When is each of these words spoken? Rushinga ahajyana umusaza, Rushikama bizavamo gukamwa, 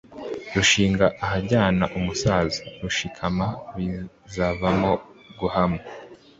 Rushinga 0.53 1.05
ahajyana 1.23 1.85
umusaza, 1.97 2.61
Rushikama 2.81 3.47
bizavamo 3.75 4.91
gukamwa, 5.39 5.81